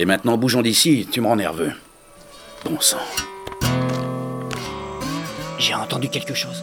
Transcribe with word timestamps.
Et 0.00 0.04
maintenant, 0.04 0.38
bougeons 0.38 0.62
d'ici, 0.62 1.08
tu 1.10 1.20
me 1.20 1.26
rends 1.26 1.34
nerveux. 1.34 1.72
Bon 2.64 2.78
sang. 2.80 3.00
J'ai 5.58 5.74
entendu 5.74 6.08
quelque 6.08 6.34
chose. 6.34 6.62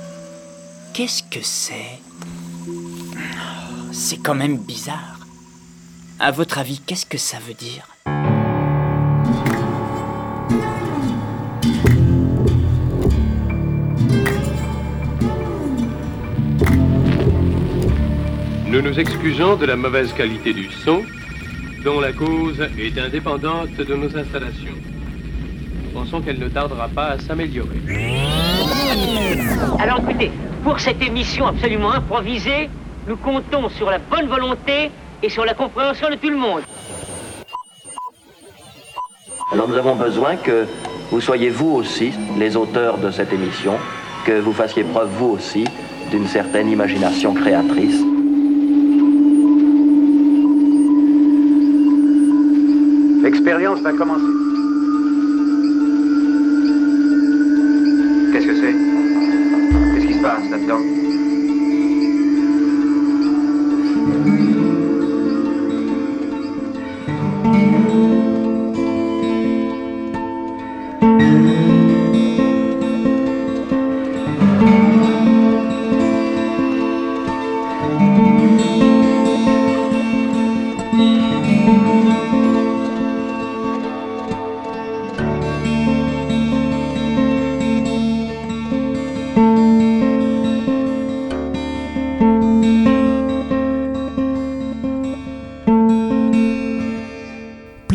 Qu'est-ce 0.93 1.21
que 1.21 1.42
c'est? 1.43 2.00
C'est 3.92 4.24
quand 4.24 4.35
même 4.35 4.58
bizarre. 4.58 5.19
À 6.17 6.32
votre 6.32 6.59
avis, 6.59 6.79
qu'est-ce 6.79 7.06
que 7.06 7.17
ça 7.17 7.37
veut 7.45 7.53
dire? 7.53 7.85
Nous 18.68 18.82
nous 18.82 18.98
excusons 18.98 19.58
de 19.58 19.66
la 19.66 19.76
mauvaise 19.76 20.14
qualité 20.14 20.54
du 20.54 20.70
son, 20.86 21.04
dont 21.86 22.00
la 22.00 22.12
cause 22.14 22.60
est 22.80 22.98
indépendante 22.98 23.76
de 23.76 23.94
nos 23.94 24.08
installations. 24.18 24.74
Pensons 25.93 26.20
qu'elle 26.20 26.39
ne 26.39 26.50
tardera 26.50 26.88
pas 26.88 27.10
à 27.10 27.20
s'améliorer. 27.20 27.80
Alors 29.80 30.00
écoutez, 30.00 30.32
pour 30.64 30.79
cette 30.79 31.02
émission 31.04 31.46
absolument 31.46 31.92
improvisée, 31.92 32.70
nous 33.07 33.16
comptons 33.17 33.70
sur 33.70 33.91
la 33.91 33.99
bonne 33.99 34.26
volonté 34.26 34.90
et 35.21 35.29
sur 35.29 35.45
la 35.45 35.53
compréhension 35.53 36.09
de 36.09 36.16
tout 36.16 36.29
le 36.29 36.38
monde. 36.38 36.62
Alors 39.52 39.70
nous 39.70 39.77
avons 39.77 39.95
besoin 39.95 40.38
que 40.38 40.65
vous 41.12 41.21
soyez 41.21 41.52
vous 41.52 41.70
aussi 41.70 42.12
les 42.40 42.57
auteurs 42.57 42.98
de 42.98 43.12
cette 43.12 43.31
émission, 43.31 43.73
que 44.26 44.40
vous 44.40 44.54
fassiez 44.54 44.84
preuve 44.84 45.09
vous 45.20 45.27
aussi 45.27 45.65
d'une 46.09 46.26
certaine 46.26 46.67
imagination 46.67 47.35
créatrice. 47.35 48.14
L'expérience 53.25 53.79
va 53.81 53.91
commencer. 53.91 54.34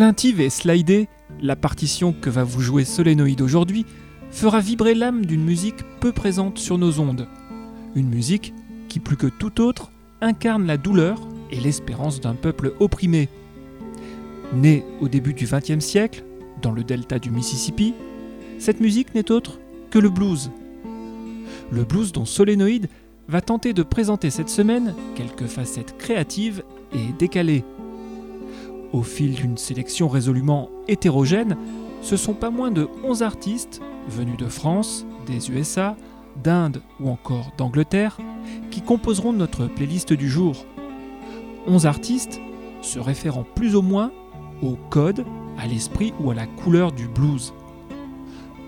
Plaintive 0.01 0.41
et 0.41 0.49
slidée, 0.49 1.09
la 1.43 1.57
partition 1.57 2.15
que 2.15 2.31
va 2.31 2.43
vous 2.43 2.63
jouer 2.63 2.87
Solénoïde 2.87 3.43
aujourd'hui 3.43 3.85
fera 4.31 4.59
vibrer 4.59 4.95
l'âme 4.95 5.27
d'une 5.27 5.45
musique 5.45 5.85
peu 6.01 6.11
présente 6.11 6.57
sur 6.57 6.79
nos 6.79 7.01
ondes. 7.01 7.29
Une 7.95 8.09
musique 8.09 8.55
qui, 8.89 8.99
plus 8.99 9.19
que 9.19 9.27
tout 9.27 9.61
autre, 9.61 9.93
incarne 10.23 10.67
la 10.67 10.79
douleur 10.79 11.21
et 11.51 11.61
l'espérance 11.61 12.19
d'un 12.19 12.33
peuple 12.33 12.73
opprimé. 12.81 13.29
Née 14.55 14.87
au 15.03 15.09
début 15.09 15.35
du 15.35 15.45
XXe 15.45 15.85
siècle, 15.85 16.25
dans 16.63 16.73
le 16.73 16.83
delta 16.83 17.19
du 17.19 17.31
Mississippi, 17.31 17.93
cette 18.59 18.81
musique 18.81 19.15
n'est 19.15 19.31
autre 19.31 19.59
que 19.91 19.99
le 19.99 20.09
blues. 20.09 20.51
Le 21.71 21.85
blues 21.85 22.13
dont 22.13 22.25
Solénoïde 22.25 22.89
va 23.29 23.43
tenter 23.43 23.75
de 23.75 23.83
présenter 23.83 24.31
cette 24.31 24.49
semaine 24.49 24.95
quelques 25.15 25.47
facettes 25.47 25.99
créatives 25.99 26.63
et 26.95 27.13
décalées. 27.19 27.65
Au 28.93 29.03
fil 29.03 29.35
d'une 29.35 29.57
sélection 29.57 30.09
résolument 30.09 30.69
hétérogène, 30.89 31.57
ce 32.03 32.17
sont 32.17 32.35
pas 32.35 32.51
moins 32.51 32.71
de 32.71 32.89
11 33.05 33.23
artistes 33.23 33.81
venus 34.09 34.37
de 34.37 34.47
France, 34.47 35.07
des 35.27 35.51
USA, 35.51 35.97
d'Inde 36.43 36.83
ou 36.99 37.09
encore 37.09 37.53
d'Angleterre 37.57 38.19
qui 38.71 38.83
composeront 38.83 39.33
notre 39.33 39.67
playlist 39.67 40.13
du 40.13 40.29
jour. 40.29 40.65
11 41.67 41.87
artistes 41.87 42.41
se 42.83 42.99
référant 42.99 43.45
plus 43.55 43.77
ou 43.77 43.83
moins 43.83 44.11
au 44.63 44.77
code, 44.91 45.25
à 45.59 45.67
l'esprit 45.67 46.13
ou 46.21 46.31
à 46.31 46.35
la 46.35 46.47
couleur 46.47 46.93
du 46.93 47.07
blues. 47.07 47.53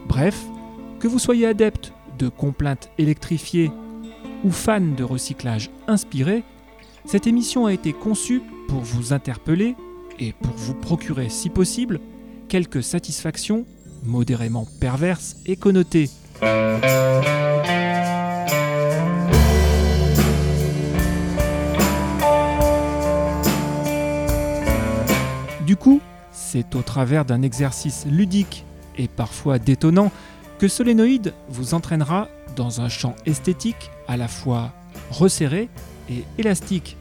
Bref, 0.09 0.47
que 1.01 1.09
vous 1.09 1.19
soyez 1.19 1.47
adepte 1.47 1.93
de 2.19 2.29
complaintes 2.29 2.91
électrifiées 2.99 3.71
ou 4.45 4.51
fan 4.51 4.95
de 4.95 5.05
recyclage 5.05 5.71
inspiré, 5.89 6.45
cette 7.05 7.27
émission 7.27 7.67
a 7.67 7.73
été 7.73 7.93
conçue 7.93 8.43
pour 8.69 8.81
vous 8.81 9.13
interpeller 9.13 9.75
et 10.23 10.33
pour 10.33 10.55
vous 10.55 10.75
procurer, 10.75 11.29
si 11.29 11.51
possible, 11.51 12.01
quelques 12.49 12.83
satisfactions 12.83 13.67
modérément 14.05 14.67
perverses 14.81 15.37
et 15.47 15.57
connotées. 15.57 16.09
Du 25.67 25.77
coup, 25.77 26.01
c'est 26.31 26.75
au 26.77 26.83
travers 26.83 27.25
d'un 27.25 27.43
exercice 27.43 28.07
ludique 28.07 28.65
et 28.99 29.09
parfois 29.09 29.59
détonnant 29.59 30.13
que 30.59 30.69
Solénoïde 30.69 31.35
vous 31.49 31.75
entraînera 31.75 32.29
dans 32.55 32.81
un 32.81 32.89
champ 32.89 33.17
esthétique 33.27 33.91
à 34.07 34.17
la 34.17 34.29
fois 34.29 34.73
resserré 35.11 35.69
et 36.09 36.23
élastique. 36.39 36.97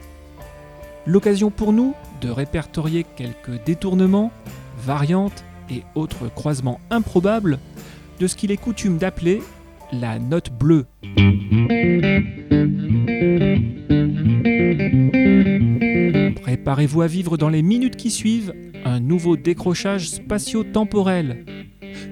L'occasion 1.06 1.52
pour 1.52 1.74
nous 1.74 1.94
de 2.22 2.30
répertorier 2.30 3.06
quelques 3.16 3.64
détournements, 3.66 4.32
variantes 4.78 5.44
et 5.70 5.84
autres 5.96 6.30
croisements 6.34 6.80
improbables 6.90 7.60
de 8.20 8.28
ce 8.28 8.36
qu'il 8.36 8.52
est 8.52 8.58
coutume 8.58 8.98
d'appeler 8.98 9.42
la 9.92 10.20
note 10.20 10.52
bleue. 10.52 10.86
Préparez-vous 16.42 17.02
à 17.02 17.08
vivre 17.08 17.38
dans 17.38 17.50
les 17.50 17.62
minutes 17.62 17.96
qui 17.96 18.12
suivent 18.12 18.54
un 18.86 19.00
nouveau 19.00 19.36
décrochage 19.36 20.10
spatio-temporel. 20.10 21.46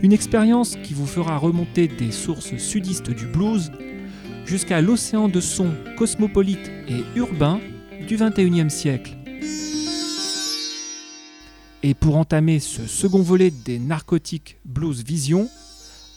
Une 0.02 0.14
expérience 0.14 0.78
qui 0.84 0.94
vous 0.94 1.06
fera 1.06 1.38
remonter 1.38 1.88
des 1.88 2.12
sources 2.12 2.58
sudistes 2.58 3.12
du 3.12 3.25
blues 3.25 3.72
jusqu'à 4.46 4.81
l'océan 4.81 5.28
de 5.28 5.40
sons 5.40 5.74
cosmopolites 5.98 6.72
et 6.88 7.03
urbains 7.16 7.59
du 8.08 8.18
XXIe 8.18 8.69
siècle. 8.69 9.16
Et 11.82 11.94
pour 11.94 12.18
entamer 12.18 12.60
ce 12.60 12.86
second 12.88 13.22
volet 13.22 13.52
des 13.52 13.80
narcotiques 13.80 14.58
Blues 14.66 15.04
Vision, 15.04 15.50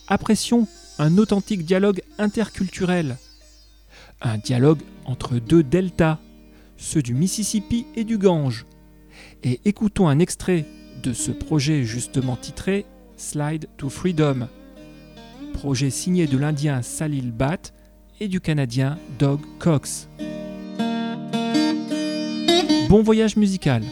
apprécions 0.09 0.67
un 0.99 1.19
authentique 1.19 1.65
dialogue 1.65 2.03
interculturel. 2.19 3.17
Un 4.21 4.39
dialogue 4.39 4.81
entre 5.05 5.39
deux 5.39 5.63
deltas, 5.63 6.19
ceux 6.77 7.03
du 7.03 7.15
Mississippi 7.15 7.87
et 7.95 8.03
du 8.03 8.19
Gange. 8.19 8.67
Et 9.45 9.61
écoutons 9.65 10.09
un 10.09 10.19
extrait 10.19 10.67
de 11.03 11.13
ce 11.13 11.31
projet 11.31 11.85
justement 11.85 12.37
titré 12.37 12.85
Slide 13.17 13.69
to 13.77 13.89
Freedom. 13.89 14.49
Projet 15.55 15.91
signé 15.91 16.27
de 16.27 16.39
l'Indien 16.39 16.83
Salil 16.83 17.31
Bhatt 17.31 17.73
et 18.19 18.27
du 18.27 18.41
Canadien 18.41 18.99
Doug 19.19 19.41
Cox. 19.61 20.09
Bon 22.89 23.03
voyage 23.03 23.37
musical 23.37 23.83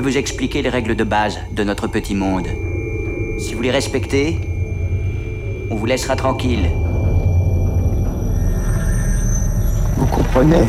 vais 0.00 0.10
vous 0.12 0.16
expliquer 0.16 0.62
les 0.62 0.70
règles 0.70 0.96
de 0.96 1.04
base 1.04 1.38
de 1.52 1.62
notre 1.62 1.86
petit 1.86 2.14
monde. 2.14 2.48
Si 3.38 3.52
vous 3.52 3.60
les 3.60 3.70
respectez, 3.70 4.40
on 5.70 5.74
vous 5.74 5.84
laissera 5.84 6.16
tranquille. 6.16 6.70
Vous 9.96 10.06
comprenez? 10.06 10.66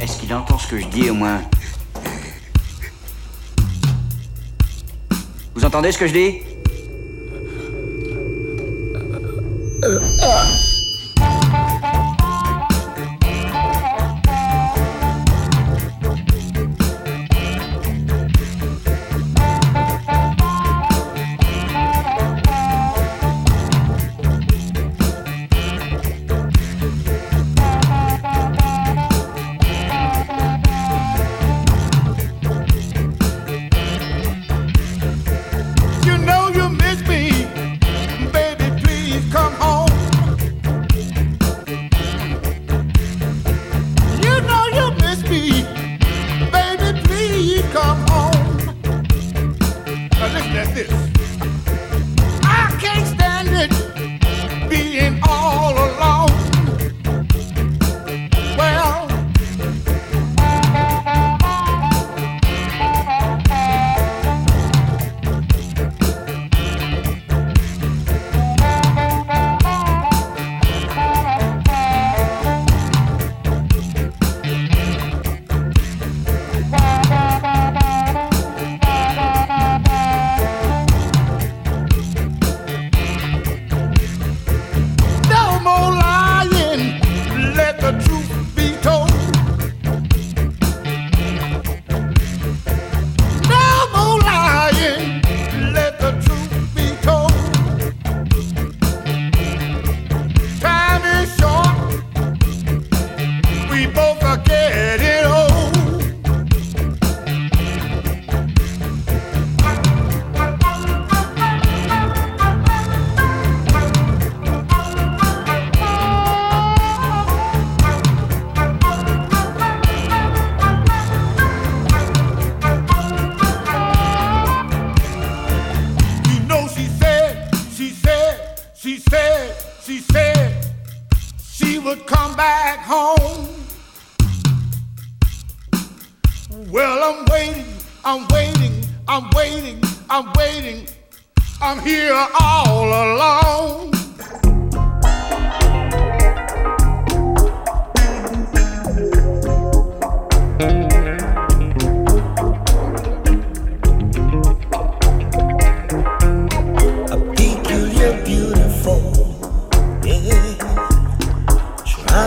Est-ce 0.00 0.18
qu'il 0.18 0.34
entend 0.34 0.58
ce 0.58 0.66
que 0.66 0.78
je 0.80 0.86
dis 0.86 1.08
au 1.08 1.14
moins? 1.14 1.40
Vous 5.54 5.64
entendez 5.64 5.92
ce 5.92 5.98
que 5.98 6.08
je 6.08 6.14
dis? 6.14 6.51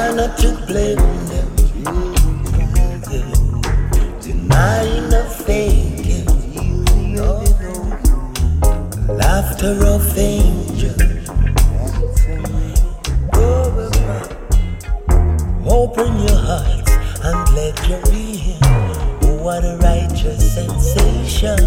Try 0.06 0.14
not 0.14 0.38
to 0.38 0.52
blame 0.68 0.98
them. 1.32 1.50
Denying 4.22 5.10
the 5.10 5.24
fake. 5.46 6.28
No. 7.16 7.42
Laughter 9.12 9.76
of 9.84 10.16
angels. 10.16 11.30
Open 15.68 16.20
your 16.20 16.40
hearts 16.50 16.92
and 17.24 17.56
let 17.56 17.76
your 17.90 18.04
in. 18.14 18.60
Oh, 19.24 19.42
what 19.42 19.64
a 19.66 19.76
righteous 19.78 20.54
sensation. 20.54 21.58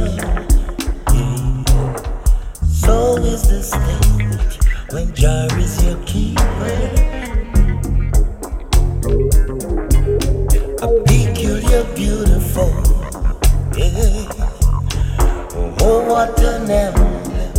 So 2.63 3.17
is 3.17 3.49
the 3.49 3.63
state 3.65 4.93
when 4.93 5.13
jar 5.13 5.49
is 5.59 5.85
your 5.85 5.97
keeper. 6.05 6.98
Emblem. 16.71 17.53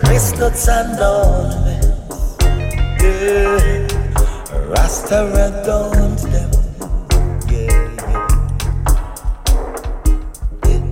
Crystals 0.00 0.68
and 0.68 1.00
ornaments. 1.00 2.36
Yeah. 3.02 3.86
Rasta 4.72 5.20
adorned 5.46 6.18
them. 6.32 6.50
Yeah. 7.50 7.90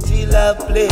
Till 0.01 0.37
I 0.37 0.55
play 0.67 0.92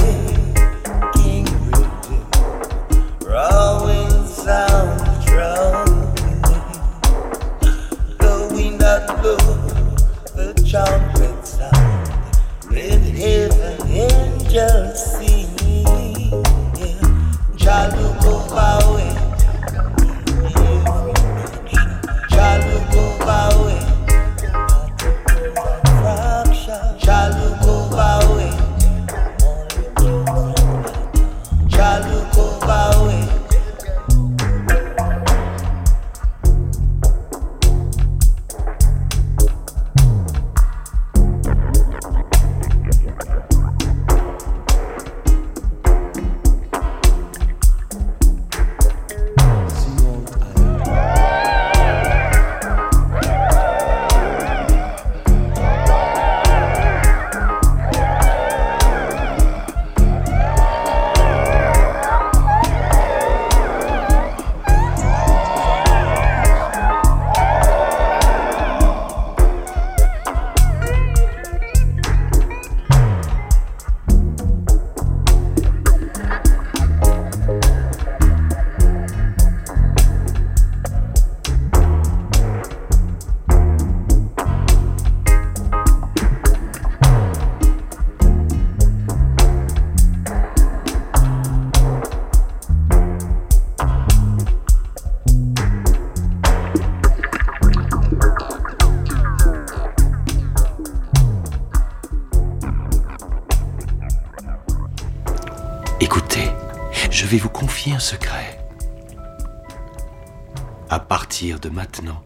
de 111.60 111.68
maintenant, 111.68 112.22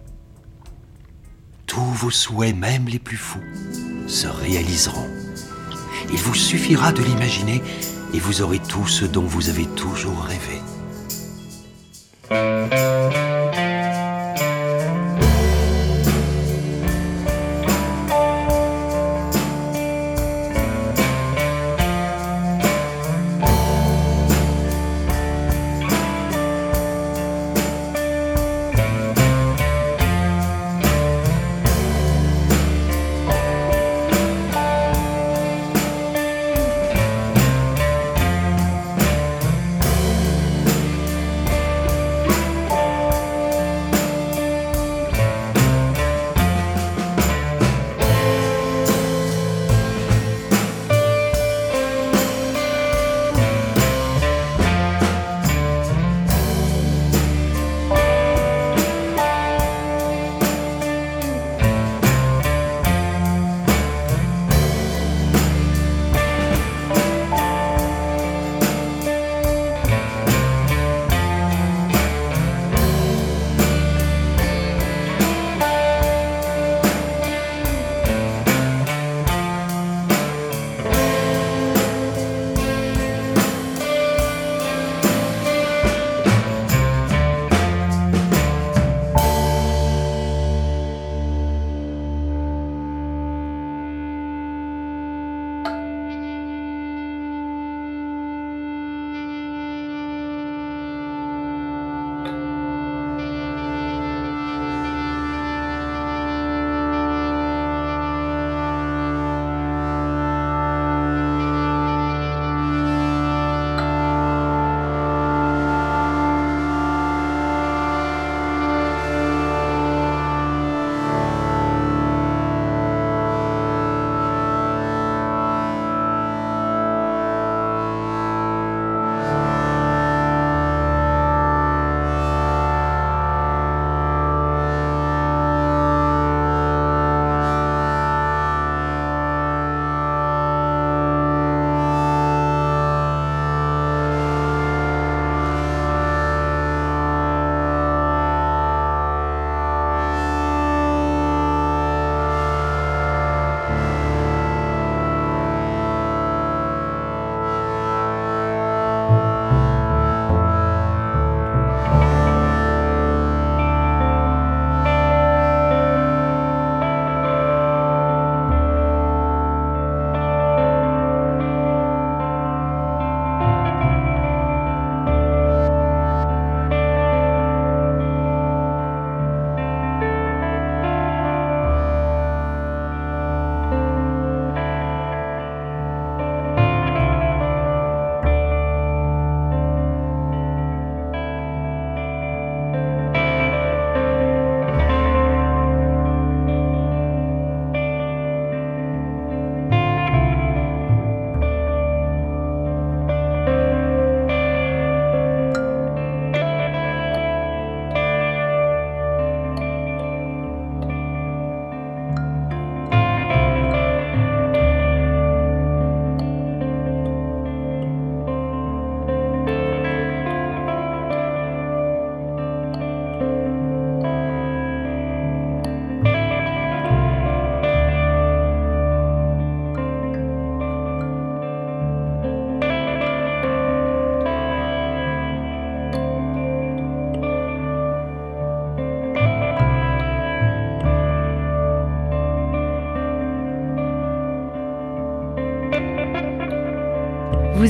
tous 1.67 1.81
vos 1.81 2.11
souhaits, 2.11 2.57
même 2.57 2.87
les 2.87 2.99
plus 2.99 3.17
fous, 3.17 3.43
se 4.07 4.27
réaliseront. 4.27 5.09
Il 6.13 6.19
vous 6.19 6.35
suffira 6.35 6.93
de 6.93 7.03
l'imaginer 7.03 7.63
et 8.13 8.21
vous 8.21 8.43
aurez 8.43 8.61
tout 8.61 8.87
ce 8.87 9.05
dont 9.05 9.25
vous 9.25 9.49
avez 9.49 9.67
toujours 9.67 10.23
rêvé. 10.23 10.61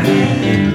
hand. 0.00 0.71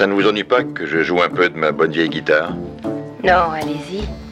ça 0.00 0.06
ne 0.06 0.14
vous 0.14 0.26
ennuie 0.26 0.44
pas 0.44 0.64
que 0.64 0.86
je 0.86 1.02
joue 1.02 1.20
un 1.20 1.28
peu 1.28 1.50
de 1.50 1.58
ma 1.58 1.72
bonne 1.72 1.92
vieille 1.92 2.08
guitare? 2.08 2.54
Non, 3.22 3.50
allez-y. 3.52 4.29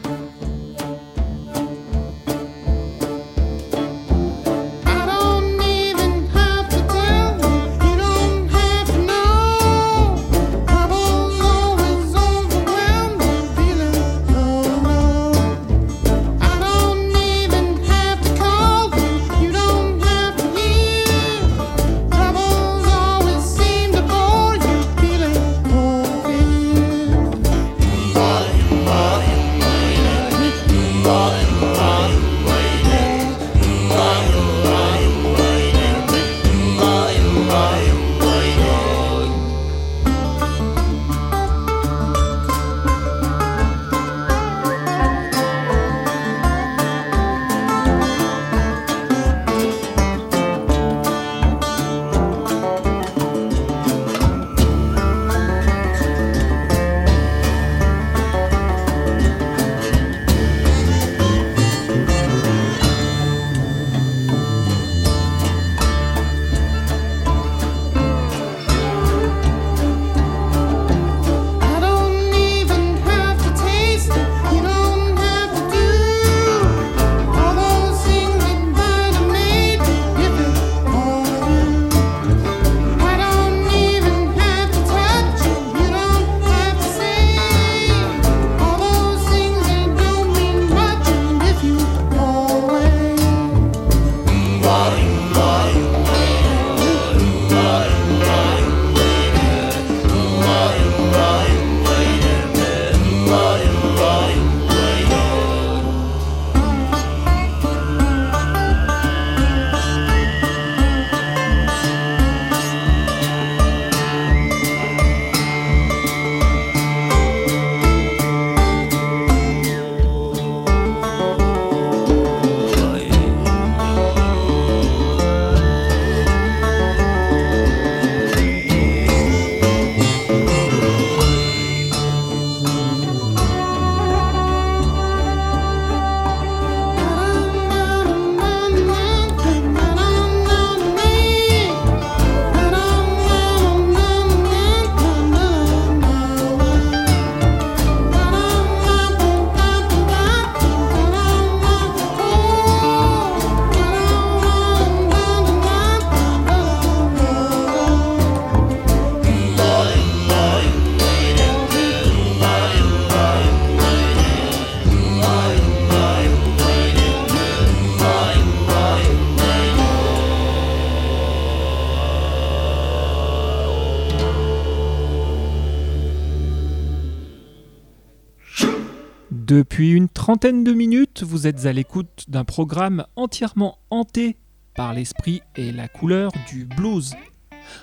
Vous 181.39 181.47
êtes 181.47 181.67
à 181.67 181.71
l'écoute 181.71 182.25
d'un 182.27 182.43
programme 182.43 183.05
entièrement 183.15 183.77
hanté 183.91 184.35
par 184.75 184.93
l'esprit 184.93 185.41
et 185.55 185.71
la 185.71 185.87
couleur 185.87 186.33
du 186.49 186.65
blues. 186.65 187.15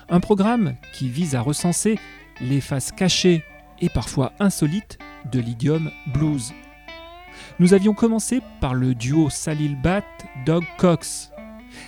Un 0.09 0.19
programme 0.19 0.75
qui 0.93 1.09
vise 1.09 1.33
à 1.33 1.41
recenser 1.41 1.97
les 2.39 2.61
faces 2.61 2.91
cachées 2.91 3.43
et 3.79 3.89
parfois 3.89 4.31
insolites 4.39 4.99
de 5.31 5.39
l'idiome 5.39 5.89
blues. 6.13 6.53
Nous 7.57 7.73
avions 7.73 7.95
commencé 7.95 8.41
par 8.61 8.75
le 8.75 8.93
duo 8.93 9.31
Salil 9.31 9.75
Bat 9.81 10.05
Dog 10.45 10.63
Cox, 10.77 11.31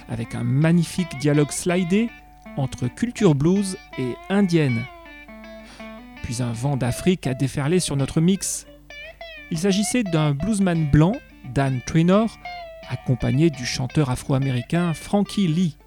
avec 0.07 0.33
un 0.33 0.43
magnifique 0.43 1.19
dialogue 1.19 1.51
slidé 1.51 2.09
entre 2.57 2.87
culture 2.87 3.35
blues 3.35 3.77
et 3.99 4.15
indienne. 4.31 4.85
Puis 6.23 6.41
un 6.41 6.51
vent 6.51 6.77
d'Afrique 6.77 7.27
a 7.27 7.35
déferlé 7.35 7.79
sur 7.79 7.95
notre 7.95 8.21
mix. 8.21 8.65
Il 9.51 9.59
s'agissait 9.59 10.01
d'un 10.01 10.31
bluesman 10.31 10.89
blanc, 10.89 11.13
Dan 11.53 11.81
Trainor, 11.85 12.39
accompagné 12.89 13.49
du 13.49 13.65
chanteur 13.65 14.09
afro-américain 14.09 14.93
Frankie 14.93 15.47
Lee. 15.47 15.77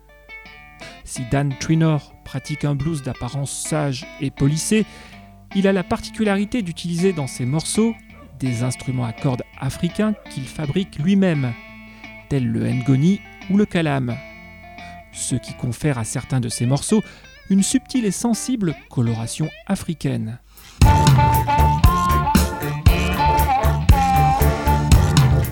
Si 1.04 1.22
Dan 1.30 1.54
Trainor 1.58 2.14
pratique 2.24 2.64
un 2.64 2.74
blues 2.74 3.02
d'apparence 3.02 3.52
sage 3.52 4.06
et 4.20 4.30
polissé, 4.30 4.84
il 5.54 5.66
a 5.66 5.72
la 5.72 5.84
particularité 5.84 6.62
d'utiliser 6.62 7.12
dans 7.12 7.26
ses 7.26 7.44
morceaux 7.44 7.94
des 8.38 8.62
instruments 8.62 9.04
à 9.04 9.12
cordes 9.12 9.42
africains 9.60 10.14
qu'il 10.30 10.44
fabrique 10.44 10.98
lui-même, 10.98 11.52
tels 12.28 12.46
le 12.46 12.68
ngoni 12.68 13.20
ou 13.50 13.56
le 13.56 13.66
kalam, 13.66 14.16
ce 15.12 15.36
qui 15.36 15.54
confère 15.54 15.98
à 15.98 16.04
certains 16.04 16.40
de 16.40 16.48
ses 16.48 16.66
morceaux 16.66 17.02
une 17.50 17.62
subtile 17.62 18.04
et 18.04 18.10
sensible 18.10 18.74
coloration 18.88 19.48
africaine. 19.66 20.38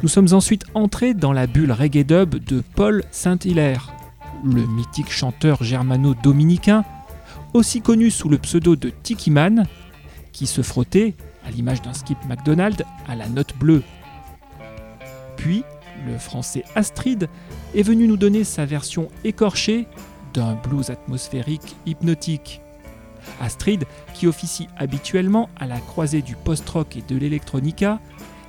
Nous 0.03 0.09
sommes 0.09 0.33
ensuite 0.33 0.65
entrés 0.73 1.13
dans 1.13 1.35
la 1.35 1.47
bulle 1.47 1.73
reggae 1.73 2.05
dub 2.05 2.37
de 2.37 2.63
Paul 2.75 3.05
Saint-Hilaire, 3.11 3.93
le 4.43 4.67
mythique 4.67 5.11
chanteur 5.11 5.63
germano-dominicain, 5.63 6.85
aussi 7.53 7.83
connu 7.83 8.11
sous 8.11 8.31
le 8.31 8.39
pseudo 8.39 8.77
de 8.77 8.89
Tiki 8.89 9.31
Man, 9.31 9.67
qui 10.33 10.47
se 10.47 10.63
frottait, 10.63 11.15
à 11.45 11.51
l'image 11.51 11.83
d'un 11.83 11.93
Skip 11.93 12.17
McDonald, 12.27 12.87
à 13.09 13.15
la 13.15 13.29
note 13.29 13.55
bleue. 13.59 13.83
Puis, 15.37 15.65
le 16.07 16.17
français 16.17 16.65
Astrid 16.75 17.29
est 17.75 17.83
venu 17.83 18.09
nous 18.09 18.17
donner 18.17 18.45
sa 18.45 18.65
version 18.65 19.09
écorchée 19.25 19.87
d'un 20.33 20.55
blues 20.55 20.89
atmosphérique 20.89 21.77
hypnotique. 21.85 22.63
Astrid, 23.39 23.85
qui 24.15 24.27
officie 24.27 24.69
habituellement 24.79 25.51
à 25.57 25.67
la 25.67 25.79
croisée 25.79 26.23
du 26.23 26.37
post-rock 26.37 26.97
et 26.97 27.03
de 27.07 27.19
l'electronica, 27.19 28.01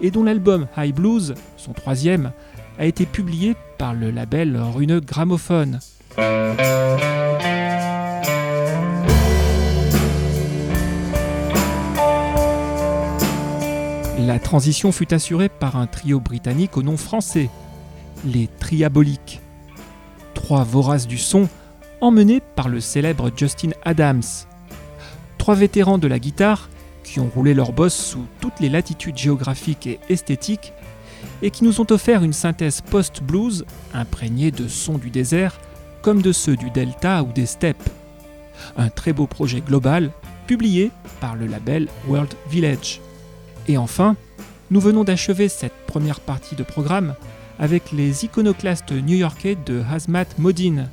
et 0.01 0.11
dont 0.11 0.23
l'album 0.23 0.67
High 0.77 0.93
Blues, 0.93 1.35
son 1.57 1.73
troisième, 1.73 2.31
a 2.79 2.85
été 2.85 3.05
publié 3.05 3.55
par 3.77 3.93
le 3.93 4.11
label 4.11 4.57
Rune 4.57 4.99
Gramophone. 4.99 5.79
La 14.19 14.39
transition 14.39 14.91
fut 14.91 15.13
assurée 15.13 15.49
par 15.49 15.75
un 15.75 15.87
trio 15.87 16.19
britannique 16.19 16.77
au 16.77 16.83
nom 16.83 16.97
français, 16.97 17.49
les 18.25 18.47
Triaboliques. 18.59 19.41
Trois 20.33 20.63
voraces 20.63 21.07
du 21.07 21.17
son 21.17 21.49
emmenés 22.01 22.41
par 22.55 22.69
le 22.69 22.79
célèbre 22.79 23.31
Justin 23.35 23.71
Adams. 23.83 24.21
Trois 25.37 25.55
vétérans 25.55 25.97
de 25.97 26.07
la 26.07 26.19
guitare 26.19 26.69
qui 27.11 27.19
ont 27.19 27.27
roulé 27.27 27.53
leur 27.53 27.73
boss 27.73 27.93
sous 27.93 28.25
toutes 28.39 28.61
les 28.61 28.69
latitudes 28.69 29.17
géographiques 29.17 29.85
et 29.85 29.99
esthétiques 30.07 30.71
et 31.41 31.51
qui 31.51 31.65
nous 31.65 31.81
ont 31.81 31.87
offert 31.89 32.23
une 32.23 32.31
synthèse 32.31 32.79
post-blues 32.79 33.65
imprégnée 33.93 34.51
de 34.51 34.69
sons 34.69 34.97
du 34.97 35.09
désert 35.09 35.59
comme 36.01 36.21
de 36.21 36.31
ceux 36.31 36.55
du 36.55 36.69
delta 36.69 37.21
ou 37.23 37.33
des 37.33 37.45
steppes. 37.45 37.89
Un 38.77 38.87
très 38.87 39.11
beau 39.11 39.27
projet 39.27 39.59
global 39.59 40.11
publié 40.47 40.89
par 41.19 41.35
le 41.35 41.47
label 41.47 41.89
World 42.07 42.33
Village. 42.49 43.01
Et 43.67 43.77
enfin, 43.77 44.15
nous 44.69 44.79
venons 44.79 45.03
d'achever 45.03 45.49
cette 45.49 45.85
première 45.87 46.21
partie 46.21 46.55
de 46.55 46.63
programme 46.63 47.15
avec 47.59 47.91
les 47.91 48.23
iconoclastes 48.23 48.93
new-yorkais 48.93 49.57
de 49.65 49.83
Hazmat 49.91 50.27
Modine, 50.37 50.89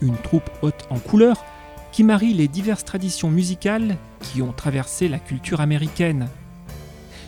une 0.00 0.16
troupe 0.18 0.48
haute 0.62 0.86
en 0.88 1.00
couleurs 1.00 1.44
qui 1.92 2.04
marie 2.04 2.32
les 2.32 2.48
diverses 2.48 2.84
traditions 2.84 3.30
musicales 3.30 3.96
qui 4.20 4.42
ont 4.42 4.52
traversé 4.52 5.08
la 5.08 5.18
culture 5.18 5.60
américaine, 5.60 6.28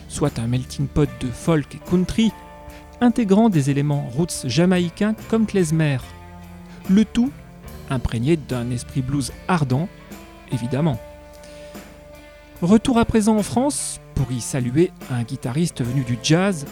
soit 0.09 0.39
un 0.39 0.47
melting 0.47 0.87
pot 0.87 1.09
de 1.19 1.27
folk 1.27 1.75
et 1.75 1.89
country, 1.89 2.31
intégrant 2.99 3.49
des 3.49 3.69
éléments 3.69 4.09
roots 4.09 4.45
jamaïcains 4.45 5.15
comme 5.29 5.45
klezmer, 5.45 5.99
le 6.89 7.05
tout 7.05 7.31
imprégné 7.89 8.37
d'un 8.37 8.71
esprit 8.71 9.01
blues 9.01 9.31
ardent, 9.47 9.87
évidemment. 10.51 10.99
Retour 12.61 12.97
à 12.97 13.05
présent 13.05 13.37
en 13.37 13.43
France 13.43 13.99
pour 14.15 14.31
y 14.31 14.41
saluer 14.41 14.91
un 15.11 15.21
guitariste 15.23 15.83
venu 15.83 16.01
du 16.01 16.17
jazz 16.23 16.65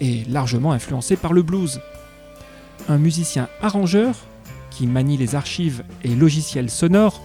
et 0.00 0.22
largement 0.28 0.72
influencé 0.72 1.16
par 1.16 1.32
le 1.32 1.42
blues. 1.42 1.80
Un 2.88 2.98
musicien 2.98 3.48
arrangeur 3.60 4.14
qui 4.70 4.86
manie 4.86 5.16
les 5.16 5.34
archives 5.34 5.82
et 6.04 6.14
logiciels 6.14 6.70
sonores 6.70 7.20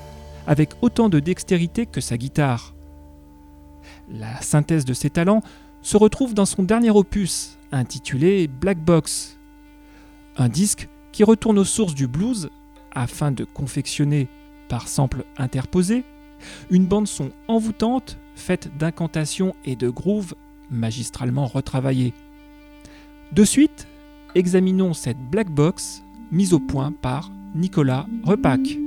avec 0.48 0.72
autant 0.82 1.10
de 1.10 1.20
dextérité 1.20 1.86
que 1.86 2.02
sa 2.02 2.18
guitare. 2.18 2.74
La 4.10 4.42
synthèse 4.42 4.86
de 4.86 4.94
ses 4.94 5.10
talents 5.10 5.42
se 5.82 5.98
retrouve 5.98 6.34
dans 6.34 6.46
son 6.46 6.64
dernier 6.64 6.90
opus, 6.90 7.58
intitulé 7.72 8.48
Black 8.48 8.80
Box, 8.80 9.38
un 10.38 10.50
disque 10.50 10.90
qui 11.12 11.24
retourne 11.24 11.60
aux 11.60 11.66
sources 11.66 11.96
du 11.96 12.08
blues 12.08 12.50
afin 12.92 13.32
de 13.32 13.44
confectionner, 13.44 14.28
par 14.68 14.88
sample 14.88 15.26
interposé, 15.38 16.04
une 16.70 16.86
bande-son 16.86 17.32
envoûtante 17.48 18.18
faite 18.36 18.76
d'incantations 18.78 19.56
et 19.64 19.76
de 19.76 19.90
grooves 19.90 20.34
magistralement 20.70 21.48
retravaillés. 21.48 22.14
De 23.32 23.44
suite, 23.44 23.88
examinons 24.34 24.94
cette 24.94 25.20
black 25.30 25.50
box 25.50 26.04
mise 26.32 26.54
au 26.54 26.60
point 26.60 26.92
par 26.92 27.32
Nicolas 27.54 28.08
Repac. 28.24 28.78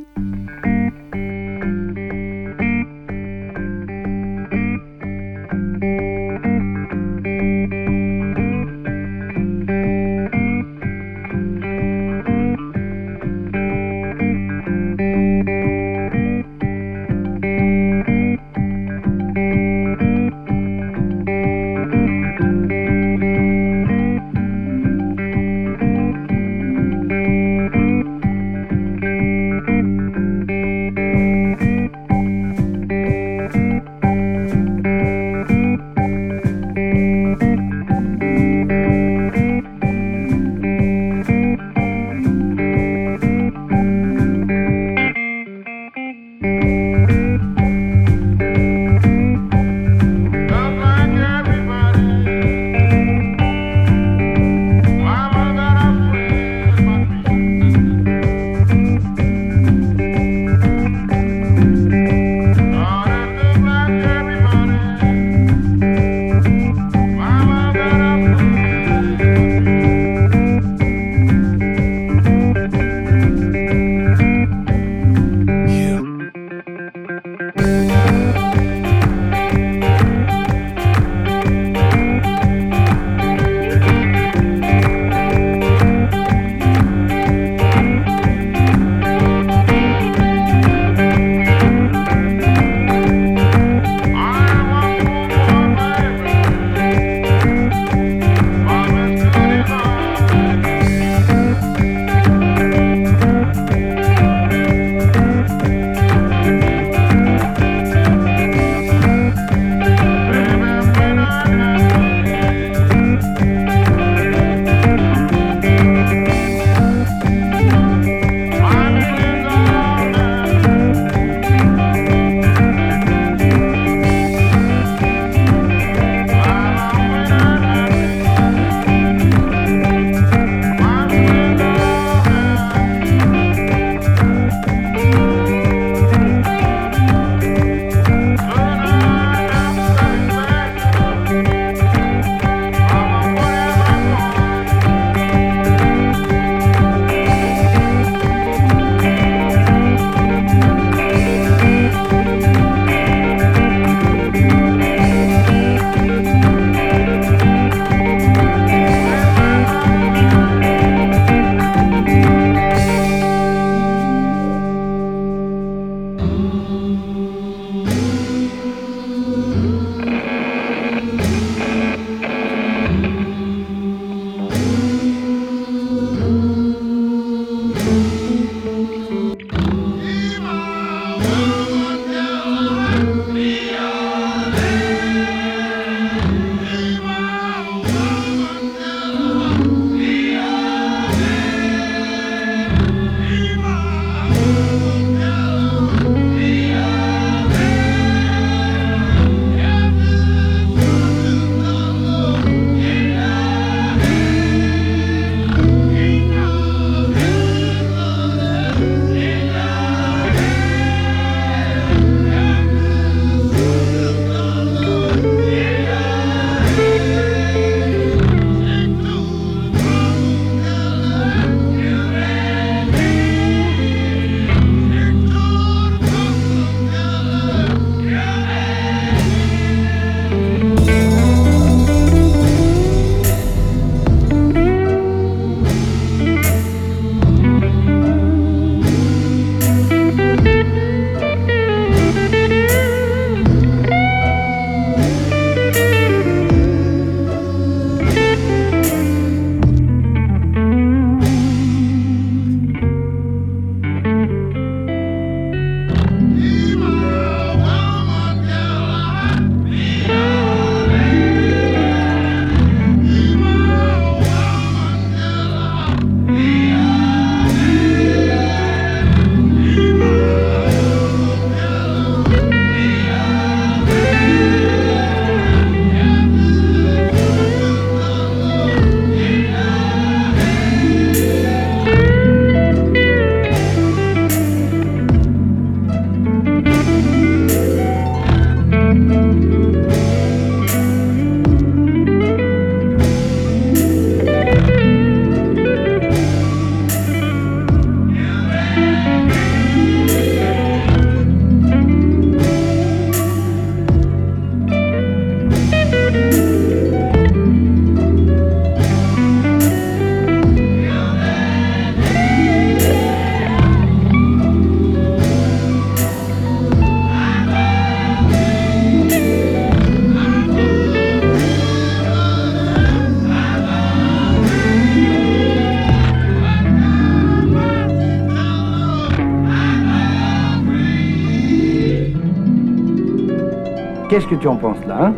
Tu 334.40 334.48
en 334.48 334.56
penses 334.56 334.84
là, 334.86 335.06
hein? 335.06 335.14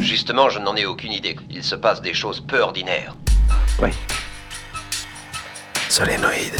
Justement, 0.00 0.48
je 0.48 0.58
n'en 0.58 0.74
ai 0.76 0.86
aucune 0.86 1.12
idée. 1.12 1.36
Il 1.50 1.62
se 1.62 1.74
passe 1.74 2.00
des 2.00 2.14
choses 2.14 2.40
peu 2.40 2.60
ordinaires. 2.60 3.14
Ouais. 3.80 3.92
Solénoïde. 5.88 6.56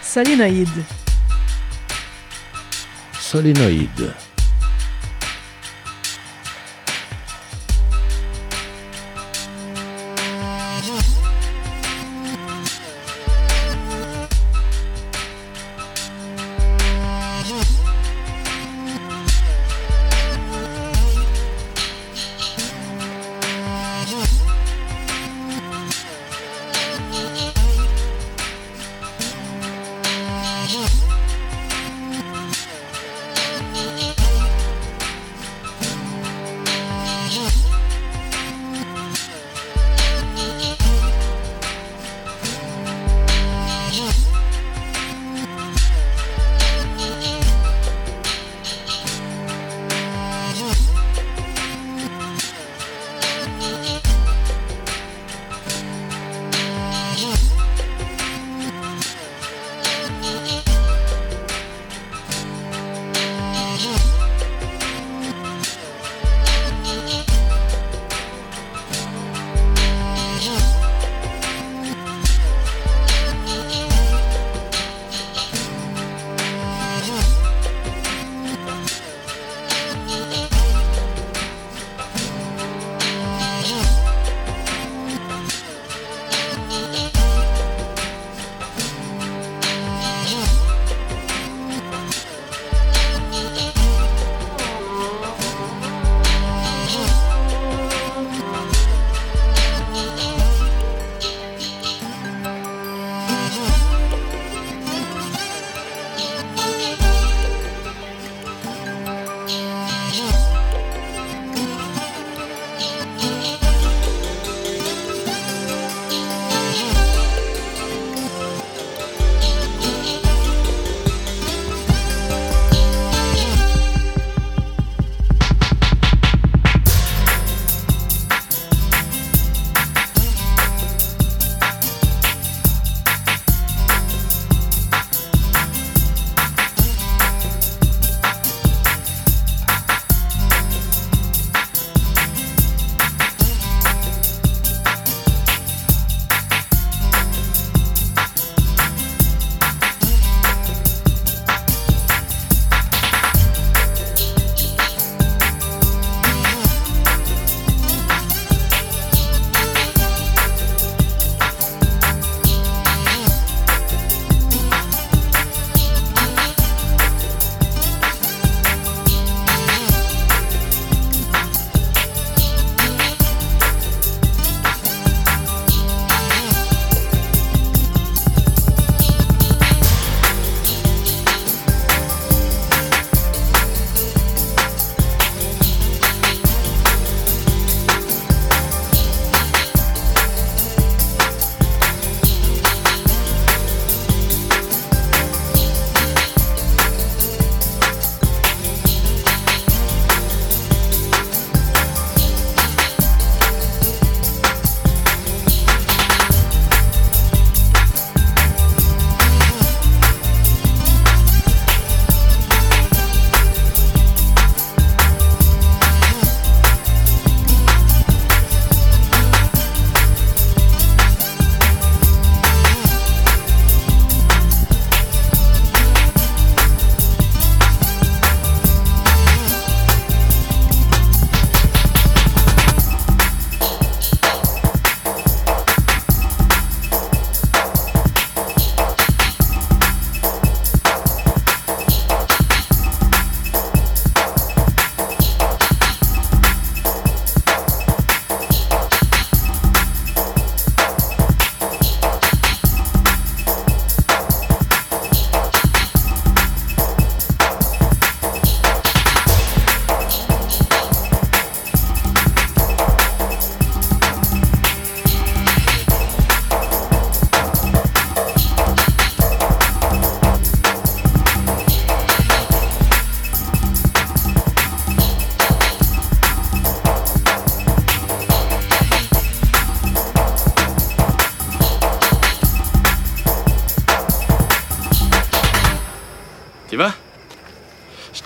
Solénoïde. 0.00 0.84
Solénoïde. 3.18 4.12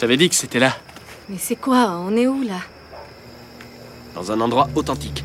T'avais 0.07 0.19
dit 0.19 0.29
que 0.29 0.37
c'était 0.37 0.61
là. 0.61 0.73
Mais 1.29 1.37
c'est 1.37 1.57
quoi? 1.57 1.99
On 1.99 2.17
est 2.17 2.29
où 2.29 2.45
là? 2.45 2.61
Dans 4.15 4.31
un 4.31 4.41
endroit 4.41 4.69
authentique. 4.77 5.25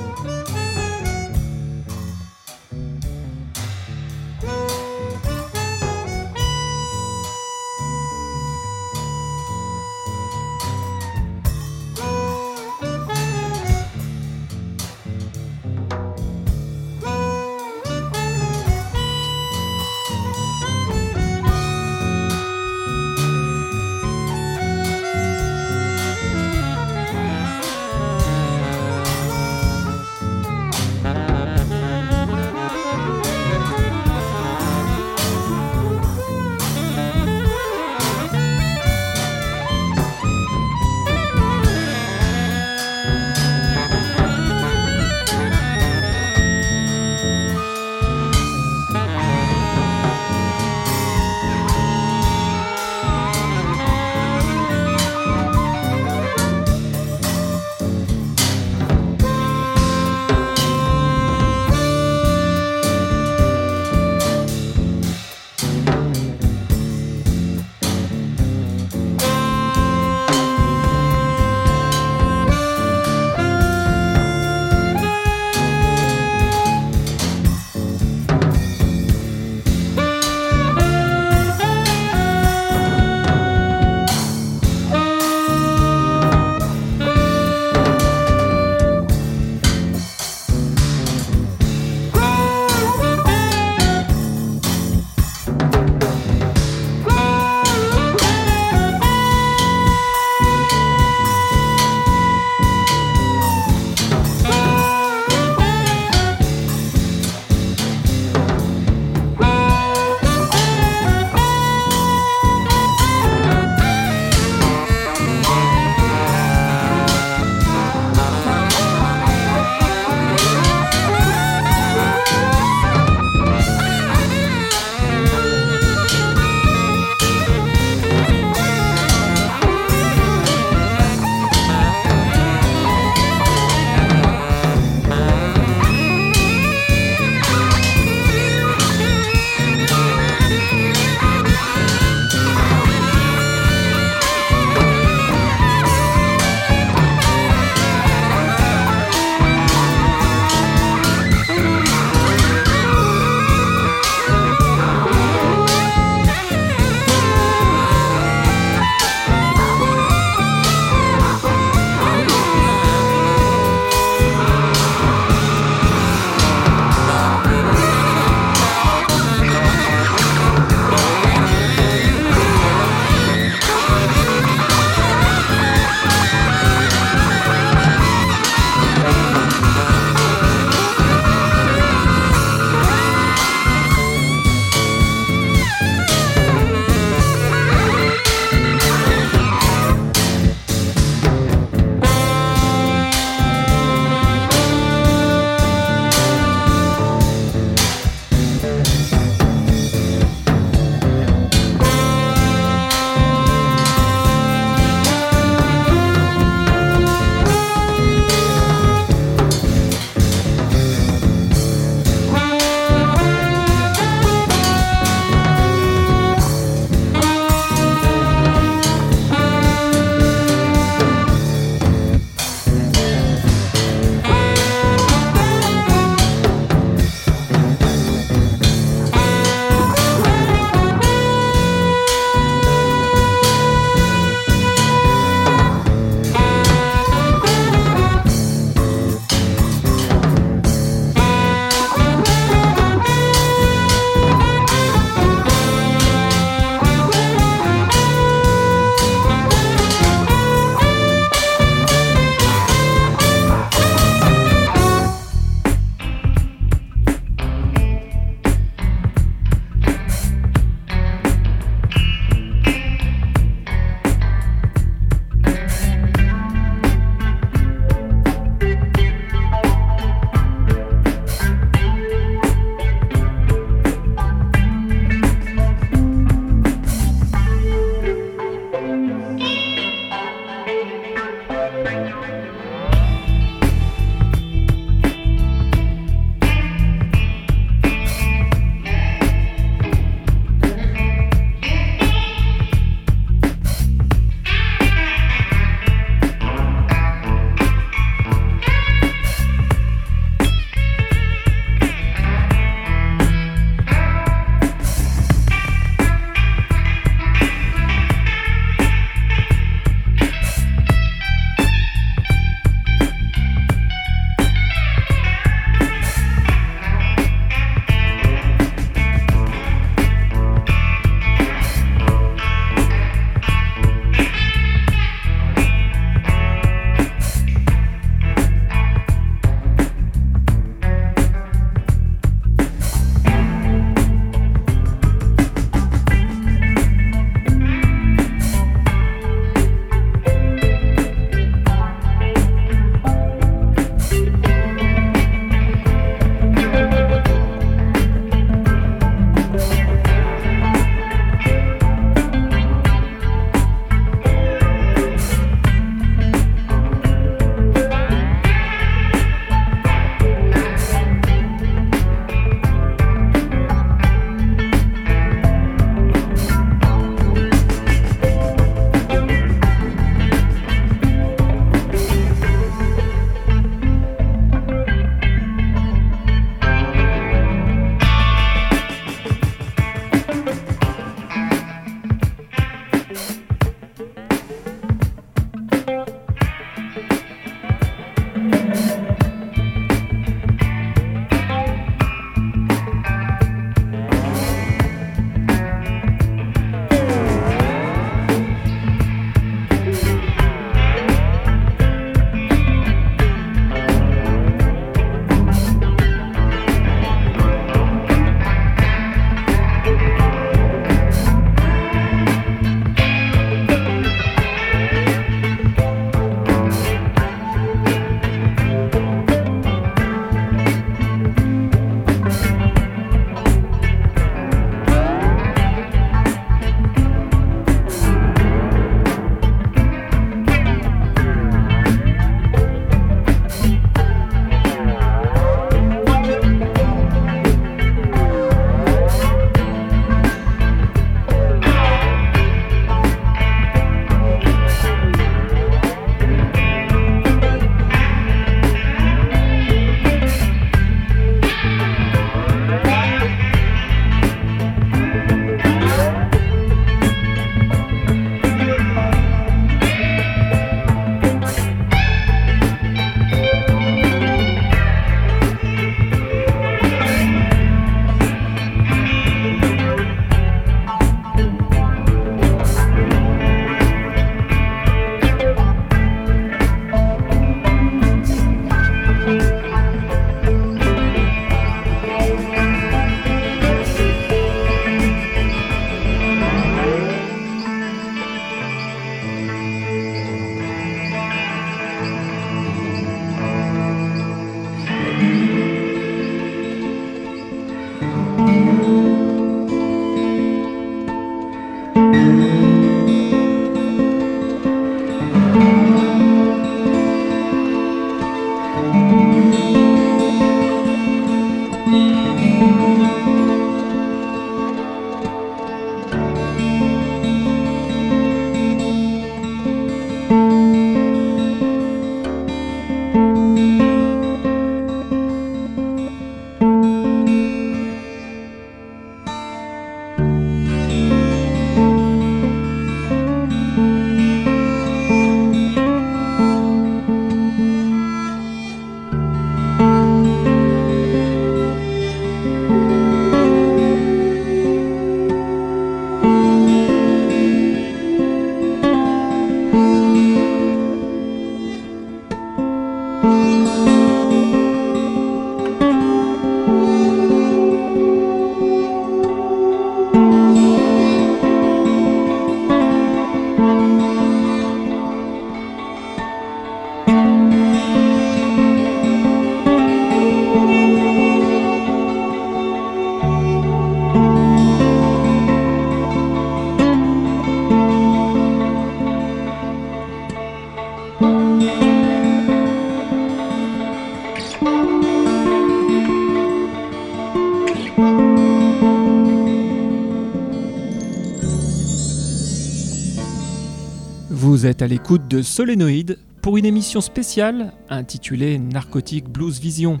À 594.82 594.86
l'écoute 594.86 595.28
de 595.28 595.42
Solénoïde 595.42 596.18
pour 596.40 596.56
une 596.56 596.64
émission 596.64 597.00
spéciale 597.00 597.72
intitulée 597.90 598.58
Narcotic 598.58 599.28
Blues 599.28 599.60
Vision. 599.60 600.00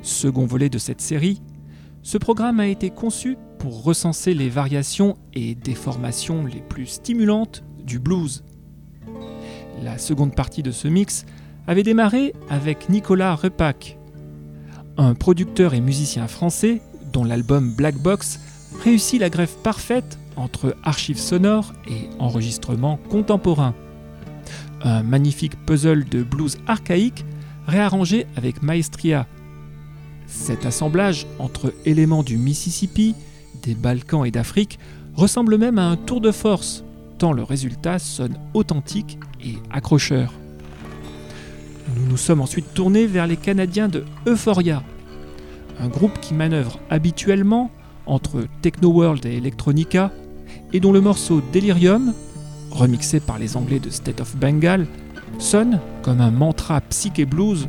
Second 0.00 0.46
volet 0.46 0.68
de 0.70 0.78
cette 0.78 1.00
série, 1.00 1.42
ce 2.02 2.16
programme 2.16 2.60
a 2.60 2.66
été 2.66 2.90
conçu 2.90 3.36
pour 3.58 3.82
recenser 3.82 4.32
les 4.32 4.48
variations 4.48 5.18
et 5.34 5.54
déformations 5.54 6.46
les 6.46 6.60
plus 6.60 6.86
stimulantes 6.86 7.62
du 7.84 7.98
blues. 7.98 8.44
La 9.82 9.98
seconde 9.98 10.34
partie 10.34 10.62
de 10.62 10.70
ce 10.70 10.88
mix 10.88 11.26
avait 11.66 11.82
démarré 11.82 12.32
avec 12.48 12.88
Nicolas 12.88 13.34
Repac, 13.34 13.98
un 14.96 15.14
producteur 15.14 15.74
et 15.74 15.80
musicien 15.80 16.26
français 16.26 16.80
dont 17.12 17.24
l'album 17.24 17.74
Black 17.74 17.96
Box 17.96 18.40
réussit 18.82 19.20
la 19.20 19.30
greffe 19.30 19.56
parfaite 19.62 20.18
entre 20.36 20.76
archives 20.82 21.18
sonores 21.18 21.72
et 21.88 22.08
enregistrements 22.18 22.98
contemporains. 23.08 23.74
Un 24.82 25.02
magnifique 25.02 25.56
puzzle 25.64 26.04
de 26.04 26.22
blues 26.22 26.58
archaïque 26.66 27.24
réarrangé 27.66 28.26
avec 28.36 28.62
maestria. 28.62 29.26
Cet 30.26 30.66
assemblage 30.66 31.26
entre 31.38 31.72
éléments 31.84 32.22
du 32.22 32.36
Mississippi, 32.36 33.14
des 33.62 33.74
Balkans 33.74 34.26
et 34.26 34.30
d'Afrique 34.30 34.78
ressemble 35.14 35.58
même 35.58 35.78
à 35.78 35.88
un 35.88 35.96
tour 35.96 36.20
de 36.20 36.32
force, 36.32 36.84
tant 37.18 37.32
le 37.32 37.42
résultat 37.42 37.98
sonne 37.98 38.36
authentique 38.52 39.18
et 39.42 39.56
accrocheur. 39.70 40.32
Nous 41.96 42.06
nous 42.06 42.16
sommes 42.16 42.40
ensuite 42.40 42.74
tournés 42.74 43.06
vers 43.06 43.26
les 43.26 43.36
Canadiens 43.36 43.88
de 43.88 44.04
Euphoria, 44.26 44.82
un 45.80 45.88
groupe 45.88 46.18
qui 46.20 46.34
manœuvre 46.34 46.78
habituellement 46.90 47.70
entre 48.06 48.46
Techno 48.62 48.90
World 48.90 49.24
et 49.26 49.36
Electronica, 49.36 50.12
et 50.74 50.80
dont 50.80 50.92
le 50.92 51.00
morceau 51.00 51.40
Delirium, 51.52 52.12
remixé 52.70 53.20
par 53.20 53.38
les 53.38 53.56
Anglais 53.56 53.78
de 53.78 53.90
State 53.90 54.20
of 54.20 54.36
Bengal, 54.36 54.86
sonne 55.38 55.80
comme 56.02 56.20
un 56.20 56.32
mantra 56.32 56.80
psyché 56.82 57.24
blues 57.24 57.68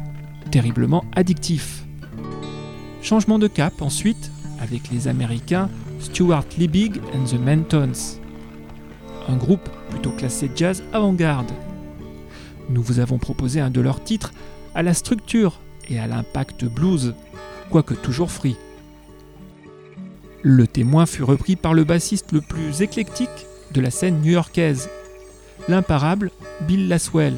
terriblement 0.51 1.05
addictif. 1.15 1.85
Changement 3.03 3.37
de 3.37 3.47
cap 3.47 3.81
ensuite 3.81 4.31
avec 4.59 4.89
les 4.91 5.07
Américains 5.07 5.69
Stuart 5.99 6.45
Liebig 6.57 6.99
and 7.13 7.25
the 7.25 7.39
Mentons, 7.39 8.19
un 9.27 9.35
groupe 9.35 9.69
plutôt 9.91 10.11
classé 10.11 10.49
jazz 10.55 10.83
avant-garde. 10.91 11.51
Nous 12.69 12.81
vous 12.81 12.99
avons 12.99 13.19
proposé 13.19 13.61
un 13.61 13.69
de 13.69 13.81
leurs 13.81 14.03
titres 14.03 14.33
à 14.73 14.81
la 14.81 14.95
structure 14.95 15.59
et 15.87 15.99
à 15.99 16.07
l'impact 16.07 16.65
blues, 16.65 17.13
quoique 17.69 17.93
toujours 17.93 18.31
free. 18.31 18.55
Le 20.47 20.67
témoin 20.67 21.07
fut 21.07 21.23
repris 21.23 21.55
par 21.55 21.73
le 21.73 21.85
bassiste 21.85 22.31
le 22.31 22.39
plus 22.39 22.83
éclectique 22.83 23.47
de 23.73 23.81
la 23.81 23.89
scène 23.89 24.21
new-yorkaise, 24.21 24.89
l'imparable 25.67 26.29
Bill 26.67 26.87
Laswell. 26.87 27.33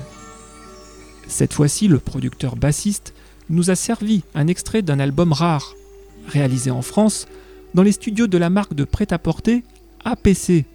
Cette 1.25 1.53
fois-ci, 1.53 1.87
le 1.87 1.99
producteur 1.99 2.57
bassiste 2.57 3.13
nous 3.49 3.69
a 3.69 3.75
servi 3.75 4.23
un 4.35 4.47
extrait 4.47 4.81
d'un 4.81 4.99
album 4.99 5.31
rare, 5.31 5.73
réalisé 6.27 6.69
en 6.69 6.81
France 6.81 7.29
dans 7.73 7.81
les 7.81 7.93
studios 7.93 8.27
de 8.27 8.37
la 8.37 8.49
marque 8.49 8.73
de 8.73 8.83
prêt-à-porter 8.83 9.63
APC. 10.03 10.65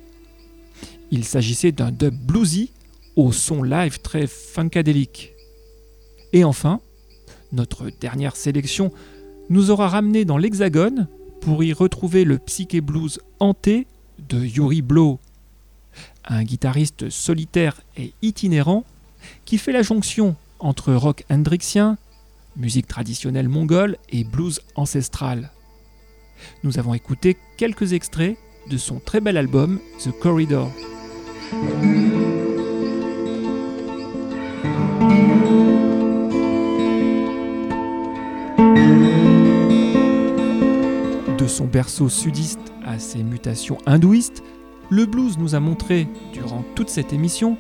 Il 1.11 1.25
s'agissait 1.25 1.71
d'un 1.73 1.91
dub 1.91 2.15
bluesy 2.15 2.73
au 3.15 3.31
son 3.33 3.63
live 3.63 4.01
très 4.01 4.27
funkadélique. 4.27 5.35
Et 6.33 6.45
enfin, 6.45 6.81
notre 7.53 7.91
dernière 8.01 8.37
sélection 8.37 8.91
nous 9.51 9.71
aura 9.71 9.89
ramené 9.89 10.25
dans 10.25 10.39
l'Hexagone 10.39 11.09
pour 11.43 11.65
y 11.65 11.73
retrouver 11.73 12.25
le 12.25 12.39
psyché 12.39 12.81
blues 12.81 13.21
hanté 13.41 13.87
de 14.29 14.39
Yuri 14.45 14.81
Blow, 14.81 15.19
un 16.25 16.45
guitariste 16.45 17.11
solitaire 17.11 17.81
et 17.97 18.13
itinérant 18.23 18.85
qui 19.45 19.59
fait 19.59 19.73
la 19.73 19.83
jonction 19.83 20.37
entre 20.61 20.95
rock 20.95 21.25
hendrixien, 21.29 21.99
musique 22.57 22.87
traditionnelle 22.87 23.49
mongole 23.49 23.97
et 24.11 24.23
blues 24.23 24.61
ancestral. 24.77 25.51
Nous 26.63 26.79
avons 26.79 26.95
écouté 26.95 27.37
quelques 27.57 27.93
extraits 27.93 28.39
de 28.71 28.77
son 28.77 29.01
très 29.01 29.21
bel 29.21 29.37
album 29.37 29.81
The 30.05 30.13
Corridor. 30.13 30.71
Son 41.53 41.67
berceau 41.67 42.09
sudiste 42.09 42.73
à 42.85 42.99
ses 42.99 43.23
mutations 43.23 43.79
hindouistes, 43.87 44.43
le 44.91 45.07
blues 45.07 45.39
nous 45.39 45.55
a 45.55 45.61
montré, 45.61 46.09
durant 46.33 46.65
toute 46.75 46.89
cette 46.89 47.13
émission, 47.13 47.57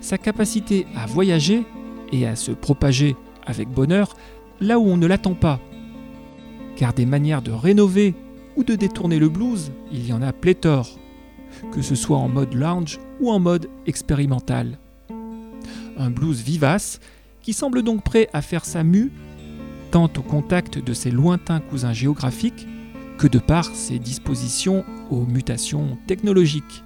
sa 0.00 0.18
capacité 0.18 0.86
à 0.96 1.06
voyager 1.06 1.64
et 2.12 2.26
à 2.26 2.36
se 2.36 2.52
propager 2.52 3.16
avec 3.46 3.68
bonheur 3.68 4.14
là 4.60 4.78
où 4.78 4.86
on 4.86 4.96
ne 4.96 5.06
l'attend 5.06 5.34
pas. 5.34 5.60
Car 6.76 6.92
des 6.92 7.06
manières 7.06 7.42
de 7.42 7.50
rénover 7.50 8.14
ou 8.56 8.64
de 8.64 8.74
détourner 8.74 9.18
le 9.18 9.28
blues, 9.28 9.72
il 9.92 10.06
y 10.06 10.12
en 10.12 10.22
a 10.22 10.32
pléthore, 10.32 10.98
que 11.72 11.82
ce 11.82 11.94
soit 11.94 12.18
en 12.18 12.28
mode 12.28 12.54
lounge 12.54 12.98
ou 13.20 13.30
en 13.30 13.38
mode 13.38 13.70
expérimental. 13.86 14.78
Un 15.96 16.10
blues 16.10 16.42
vivace 16.42 17.00
qui 17.40 17.52
semble 17.52 17.82
donc 17.82 18.02
prêt 18.04 18.28
à 18.32 18.42
faire 18.42 18.64
sa 18.64 18.84
mue 18.84 19.12
tant 19.90 20.10
au 20.16 20.22
contact 20.22 20.78
de 20.78 20.92
ses 20.92 21.10
lointains 21.10 21.60
cousins 21.60 21.92
géographiques 21.94 22.66
que 23.18 23.26
de 23.26 23.38
par 23.38 23.64
ses 23.64 23.98
dispositions 23.98 24.84
aux 25.10 25.26
mutations 25.26 25.98
technologiques. 26.06 26.84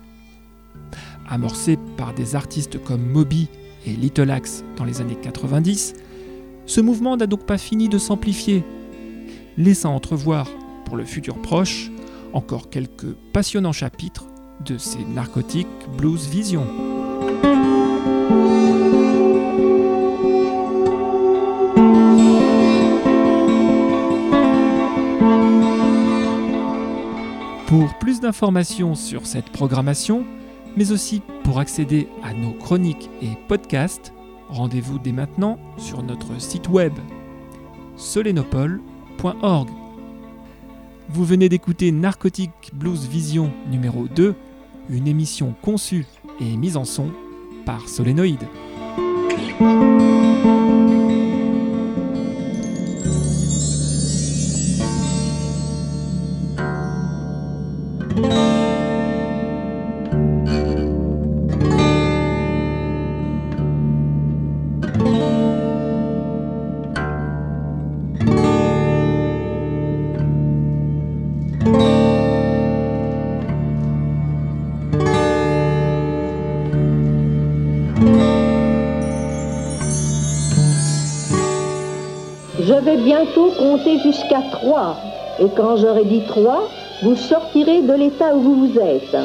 Amorcé 1.28 1.78
par 1.96 2.14
des 2.14 2.34
artistes 2.34 2.82
comme 2.82 3.06
Moby 3.06 3.48
et 3.86 3.90
Little 3.90 4.30
Axe 4.30 4.64
dans 4.76 4.84
les 4.84 5.00
années 5.00 5.18
90, 5.20 5.94
ce 6.66 6.80
mouvement 6.80 7.16
n'a 7.16 7.26
donc 7.26 7.44
pas 7.46 7.58
fini 7.58 7.88
de 7.88 7.98
s'amplifier, 7.98 8.64
laissant 9.56 9.94
entrevoir, 9.94 10.48
pour 10.86 10.96
le 10.96 11.04
futur 11.04 11.40
proche, 11.40 11.90
encore 12.32 12.70
quelques 12.70 13.12
passionnants 13.32 13.72
chapitres 13.72 14.26
de 14.64 14.78
ces 14.78 15.04
narcotiques 15.04 15.66
blues 15.96 16.28
vision. 16.28 16.66
Pour 27.72 27.94
plus 27.94 28.20
d'informations 28.20 28.94
sur 28.94 29.26
cette 29.26 29.48
programmation, 29.48 30.26
mais 30.76 30.92
aussi 30.92 31.22
pour 31.42 31.58
accéder 31.58 32.06
à 32.22 32.34
nos 32.34 32.52
chroniques 32.52 33.08
et 33.22 33.30
podcasts, 33.48 34.12
rendez-vous 34.50 34.98
dès 34.98 35.12
maintenant 35.12 35.58
sur 35.78 36.02
notre 36.02 36.38
site 36.38 36.68
web 36.68 36.92
solenopole.org. 37.96 39.70
Vous 41.08 41.24
venez 41.24 41.48
d'écouter 41.48 41.92
Narcotic 41.92 42.50
Blues 42.74 43.08
Vision 43.08 43.50
numéro 43.70 44.06
2, 44.06 44.34
une 44.90 45.08
émission 45.08 45.54
conçue 45.62 46.04
et 46.40 46.58
mise 46.58 46.76
en 46.76 46.84
son 46.84 47.10
par 47.64 47.88
Solénoïde. 47.88 48.46
Compter 83.62 83.98
jusqu'à 83.98 84.42
trois. 84.50 84.96
Et 85.38 85.48
quand 85.56 85.76
j'aurai 85.76 86.04
dit 86.04 86.22
trois, 86.26 86.68
vous 87.02 87.14
sortirez 87.14 87.82
de 87.82 87.94
l'état 87.94 88.34
où 88.34 88.40
vous 88.40 88.66
vous 88.66 88.78
êtes. 88.80 89.16